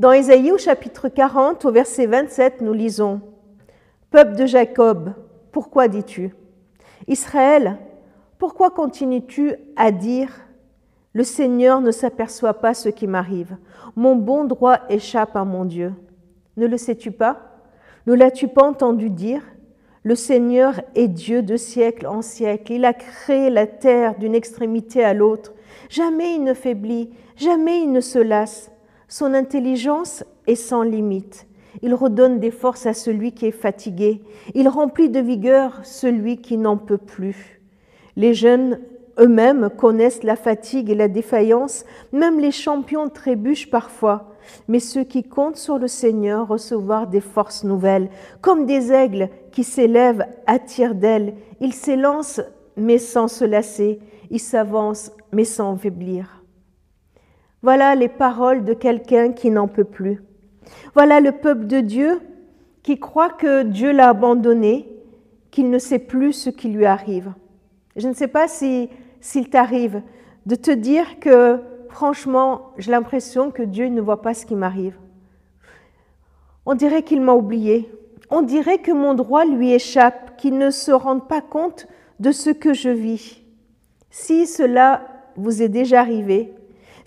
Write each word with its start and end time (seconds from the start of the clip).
Dans 0.00 0.12
Ésaïe 0.12 0.50
au 0.50 0.56
chapitre 0.56 1.10
40, 1.10 1.66
au 1.66 1.72
verset 1.72 2.06
27, 2.06 2.62
nous 2.62 2.72
lisons 2.72 3.20
Peuple 4.10 4.34
de 4.34 4.46
Jacob, 4.46 5.12
pourquoi 5.52 5.88
dis-tu? 5.88 6.34
Israël, 7.06 7.76
pourquoi 8.38 8.70
continues-tu 8.70 9.52
à 9.76 9.92
dire 9.92 10.30
Le 11.12 11.22
Seigneur 11.22 11.82
ne 11.82 11.90
s'aperçoit 11.90 12.54
pas 12.54 12.72
ce 12.72 12.88
qui 12.88 13.06
m'arrive 13.06 13.58
Mon 13.94 14.16
bon 14.16 14.44
droit 14.44 14.78
échappe 14.88 15.36
à 15.36 15.44
mon 15.44 15.66
Dieu. 15.66 15.92
Ne 16.56 16.66
le 16.66 16.78
sais-tu 16.78 17.10
pas? 17.10 17.60
Ne 18.06 18.14
l'as-tu 18.14 18.48
pas 18.48 18.64
entendu 18.64 19.10
dire 19.10 19.42
Le 20.02 20.14
Seigneur 20.14 20.80
est 20.94 21.08
Dieu 21.08 21.42
de 21.42 21.58
siècle 21.58 22.06
en 22.06 22.22
siècle. 22.22 22.72
Il 22.72 22.86
a 22.86 22.94
créé 22.94 23.50
la 23.50 23.66
terre 23.66 24.18
d'une 24.18 24.34
extrémité 24.34 25.04
à 25.04 25.12
l'autre. 25.12 25.52
Jamais 25.90 26.36
il 26.36 26.42
ne 26.42 26.54
faiblit, 26.54 27.10
jamais 27.36 27.82
il 27.82 27.92
ne 27.92 28.00
se 28.00 28.18
lasse. 28.18 28.69
Son 29.12 29.34
intelligence 29.34 30.22
est 30.46 30.54
sans 30.54 30.82
limite. 30.82 31.48
Il 31.82 31.94
redonne 31.94 32.38
des 32.38 32.52
forces 32.52 32.86
à 32.86 32.94
celui 32.94 33.32
qui 33.32 33.46
est 33.46 33.50
fatigué. 33.50 34.22
Il 34.54 34.68
remplit 34.68 35.10
de 35.10 35.18
vigueur 35.18 35.80
celui 35.82 36.40
qui 36.40 36.56
n'en 36.56 36.76
peut 36.76 36.96
plus. 36.96 37.60
Les 38.14 38.34
jeunes 38.34 38.78
eux-mêmes 39.18 39.68
connaissent 39.76 40.22
la 40.22 40.36
fatigue 40.36 40.90
et 40.90 40.94
la 40.94 41.08
défaillance. 41.08 41.84
Même 42.12 42.38
les 42.38 42.52
champions 42.52 43.08
trébuchent 43.08 43.68
parfois. 43.68 44.36
Mais 44.68 44.78
ceux 44.78 45.02
qui 45.02 45.24
comptent 45.24 45.56
sur 45.56 45.78
le 45.78 45.88
Seigneur 45.88 46.46
recevoir 46.46 47.08
des 47.08 47.20
forces 47.20 47.64
nouvelles, 47.64 48.10
comme 48.40 48.64
des 48.64 48.92
aigles 48.92 49.28
qui 49.50 49.64
s'élèvent 49.64 50.26
à 50.46 50.60
tire 50.60 50.94
d'ailes. 50.94 51.34
Ils 51.60 51.74
s'élancent 51.74 52.42
mais 52.76 52.98
sans 52.98 53.26
se 53.26 53.44
lasser. 53.44 53.98
Ils 54.30 54.38
s'avancent 54.38 55.10
mais 55.32 55.44
sans 55.44 55.76
faiblir. 55.76 56.39
Voilà 57.62 57.94
les 57.94 58.08
paroles 58.08 58.64
de 58.64 58.74
quelqu'un 58.74 59.32
qui 59.32 59.50
n'en 59.50 59.68
peut 59.68 59.84
plus. 59.84 60.22
Voilà 60.94 61.20
le 61.20 61.32
peuple 61.32 61.66
de 61.66 61.80
Dieu 61.80 62.20
qui 62.82 62.98
croit 62.98 63.30
que 63.30 63.62
Dieu 63.62 63.92
l'a 63.92 64.08
abandonné, 64.08 64.88
qu'il 65.50 65.68
ne 65.68 65.78
sait 65.78 65.98
plus 65.98 66.32
ce 66.32 66.50
qui 66.50 66.68
lui 66.68 66.86
arrive. 66.86 67.32
Je 67.96 68.08
ne 68.08 68.14
sais 68.14 68.28
pas 68.28 68.46
s'il 68.48 69.50
t'arrive 69.50 70.02
de 70.46 70.54
te 70.54 70.70
dire 70.70 71.20
que 71.20 71.60
franchement, 71.90 72.70
j'ai 72.78 72.90
l'impression 72.90 73.50
que 73.50 73.62
Dieu 73.62 73.88
ne 73.88 74.00
voit 74.00 74.22
pas 74.22 74.32
ce 74.32 74.46
qui 74.46 74.54
m'arrive. 74.54 74.96
On 76.64 76.74
dirait 76.74 77.02
qu'il 77.02 77.20
m'a 77.20 77.34
oublié. 77.34 77.92
On 78.30 78.42
dirait 78.42 78.78
que 78.78 78.92
mon 78.92 79.14
droit 79.14 79.44
lui 79.44 79.72
échappe, 79.72 80.36
qu'il 80.36 80.56
ne 80.56 80.70
se 80.70 80.92
rende 80.92 81.26
pas 81.28 81.40
compte 81.40 81.88
de 82.20 82.32
ce 82.32 82.50
que 82.50 82.72
je 82.72 82.90
vis. 82.90 83.42
Si 84.10 84.46
cela 84.46 85.02
vous 85.36 85.62
est 85.62 85.68
déjà 85.68 86.00
arrivé, 86.00 86.54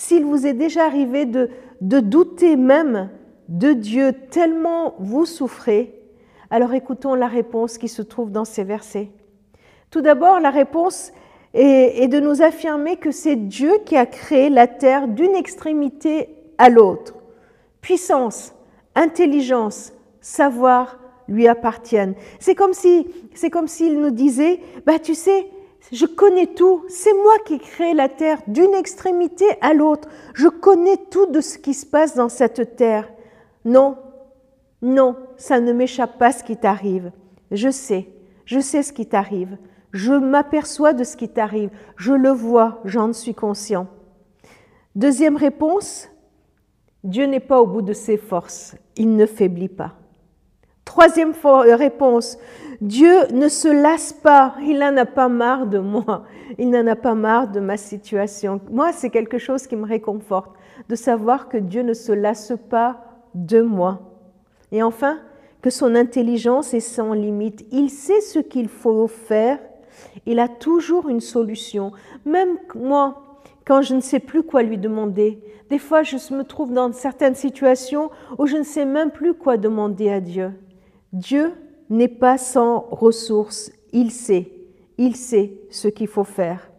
s'il 0.00 0.24
vous 0.24 0.46
est 0.46 0.54
déjà 0.54 0.86
arrivé 0.86 1.26
de, 1.26 1.50
de 1.82 2.00
douter 2.00 2.56
même 2.56 3.10
de 3.48 3.74
Dieu 3.74 4.14
tellement 4.30 4.94
vous 4.98 5.26
souffrez, 5.26 5.94
alors 6.48 6.72
écoutons 6.72 7.14
la 7.14 7.26
réponse 7.26 7.76
qui 7.76 7.88
se 7.88 8.00
trouve 8.00 8.32
dans 8.32 8.46
ces 8.46 8.64
versets. 8.64 9.10
Tout 9.90 10.00
d'abord, 10.00 10.40
la 10.40 10.48
réponse 10.48 11.12
est, 11.52 12.08
de 12.08 12.18
nous 12.18 12.40
affirmer 12.40 12.96
que 12.96 13.10
c'est 13.10 13.36
Dieu 13.36 13.72
qui 13.84 13.94
a 13.94 14.06
créé 14.06 14.48
la 14.48 14.66
terre 14.66 15.06
d'une 15.06 15.34
extrémité 15.34 16.30
à 16.56 16.70
l'autre. 16.70 17.16
Puissance, 17.82 18.54
intelligence, 18.94 19.92
savoir 20.22 20.98
lui 21.28 21.46
appartiennent. 21.46 22.14
C'est 22.38 22.54
comme 22.54 22.72
si, 22.72 23.06
c'est 23.34 23.50
comme 23.50 23.68
s'il 23.68 24.00
nous 24.00 24.10
disait, 24.10 24.60
bah 24.86 24.98
tu 24.98 25.14
sais, 25.14 25.46
je 25.92 26.06
connais 26.06 26.46
tout. 26.46 26.84
C'est 26.88 27.14
moi 27.14 27.34
qui 27.44 27.58
crée 27.58 27.94
la 27.94 28.08
terre 28.08 28.40
d'une 28.46 28.74
extrémité 28.74 29.46
à 29.60 29.74
l'autre. 29.74 30.08
Je 30.34 30.48
connais 30.48 30.96
tout 31.10 31.26
de 31.26 31.40
ce 31.40 31.58
qui 31.58 31.74
se 31.74 31.86
passe 31.86 32.14
dans 32.14 32.28
cette 32.28 32.76
terre. 32.76 33.10
Non, 33.64 33.96
non, 34.82 35.16
ça 35.36 35.60
ne 35.60 35.72
m'échappe 35.72 36.18
pas 36.18 36.32
ce 36.32 36.44
qui 36.44 36.56
t'arrive. 36.56 37.12
Je 37.50 37.70
sais, 37.70 38.08
je 38.44 38.60
sais 38.60 38.82
ce 38.82 38.92
qui 38.92 39.06
t'arrive. 39.06 39.58
Je 39.92 40.12
m'aperçois 40.12 40.92
de 40.92 41.04
ce 41.04 41.16
qui 41.16 41.28
t'arrive. 41.28 41.70
Je 41.96 42.12
le 42.12 42.30
vois, 42.30 42.80
j'en 42.84 43.12
suis 43.12 43.34
conscient. 43.34 43.88
Deuxième 44.94 45.36
réponse, 45.36 46.08
Dieu 47.02 47.26
n'est 47.26 47.40
pas 47.40 47.60
au 47.60 47.66
bout 47.66 47.82
de 47.82 47.92
ses 47.92 48.16
forces. 48.16 48.76
Il 48.96 49.16
ne 49.16 49.26
faiblit 49.26 49.68
pas. 49.68 49.99
Troisième 51.00 51.32
réponse, 51.78 52.36
Dieu 52.82 53.26
ne 53.32 53.48
se 53.48 53.68
lasse 53.68 54.12
pas, 54.12 54.54
il 54.60 54.80
n'en 54.80 54.94
a 54.98 55.06
pas 55.06 55.30
marre 55.30 55.66
de 55.66 55.78
moi, 55.78 56.24
il 56.58 56.68
n'en 56.68 56.86
a 56.86 56.94
pas 56.94 57.14
marre 57.14 57.48
de 57.48 57.58
ma 57.58 57.78
situation. 57.78 58.60
Moi, 58.70 58.92
c'est 58.92 59.08
quelque 59.08 59.38
chose 59.38 59.66
qui 59.66 59.76
me 59.76 59.86
réconforte, 59.86 60.52
de 60.90 60.94
savoir 60.94 61.48
que 61.48 61.56
Dieu 61.56 61.80
ne 61.80 61.94
se 61.94 62.12
lasse 62.12 62.52
pas 62.68 63.00
de 63.34 63.62
moi. 63.62 64.02
Et 64.72 64.82
enfin, 64.82 65.20
que 65.62 65.70
son 65.70 65.94
intelligence 65.94 66.74
est 66.74 66.80
sans 66.80 67.14
limite. 67.14 67.64
Il 67.72 67.88
sait 67.88 68.20
ce 68.20 68.38
qu'il 68.38 68.68
faut 68.68 69.06
faire, 69.06 69.58
il 70.26 70.38
a 70.38 70.48
toujours 70.48 71.08
une 71.08 71.22
solution. 71.22 71.92
Même 72.26 72.58
moi, 72.74 73.40
quand 73.64 73.80
je 73.80 73.94
ne 73.94 74.02
sais 74.02 74.20
plus 74.20 74.42
quoi 74.42 74.62
lui 74.62 74.76
demander, 74.76 75.42
des 75.70 75.78
fois 75.78 76.02
je 76.02 76.16
me 76.34 76.44
trouve 76.44 76.74
dans 76.74 76.92
certaines 76.92 77.36
situations 77.36 78.10
où 78.38 78.44
je 78.44 78.58
ne 78.58 78.64
sais 78.64 78.84
même 78.84 79.10
plus 79.10 79.32
quoi 79.32 79.56
demander 79.56 80.10
à 80.10 80.20
Dieu. 80.20 80.52
Dieu 81.12 81.52
n'est 81.88 82.08
pas 82.08 82.38
sans 82.38 82.86
ressources, 82.90 83.72
il 83.92 84.12
sait, 84.12 84.52
il 84.96 85.16
sait 85.16 85.54
ce 85.70 85.88
qu'il 85.88 86.06
faut 86.06 86.24
faire. 86.24 86.70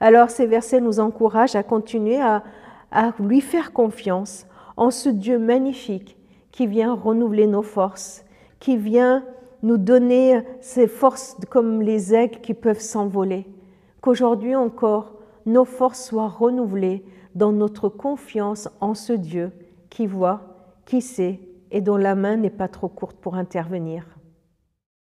Alors 0.00 0.30
ces 0.30 0.46
versets 0.46 0.80
nous 0.80 1.00
encouragent 1.00 1.56
à 1.56 1.62
continuer 1.62 2.18
à, 2.20 2.42
lui 3.18 3.40
faire 3.40 3.72
confiance 3.72 4.46
en 4.76 4.90
ce 4.90 5.08
Dieu 5.08 5.38
magnifique 5.38 6.16
qui 6.52 6.66
vient 6.66 6.94
renouveler 6.94 7.46
nos 7.46 7.62
forces, 7.62 8.24
qui 8.60 8.76
vient 8.76 9.24
nous 9.62 9.78
donner 9.78 10.42
ces 10.60 10.86
forces 10.86 11.36
comme 11.50 11.82
les 11.82 12.14
aigles 12.14 12.40
qui 12.40 12.54
peuvent 12.54 12.80
s'envoler. 12.80 13.46
Qu'aujourd'hui 14.00 14.54
encore, 14.54 15.12
nos 15.46 15.64
forces 15.64 16.04
soient 16.04 16.28
renouvelées 16.28 17.04
dans 17.34 17.52
notre 17.52 17.88
confiance 17.88 18.68
en 18.80 18.94
ce 18.94 19.12
Dieu 19.12 19.50
qui 19.90 20.06
voit, 20.06 20.42
qui 20.86 21.00
sait 21.00 21.40
et 21.70 21.80
dont 21.80 21.96
la 21.96 22.14
main 22.14 22.36
n'est 22.36 22.50
pas 22.50 22.68
trop 22.68 22.88
courte 22.88 23.16
pour 23.16 23.34
intervenir. 23.34 24.04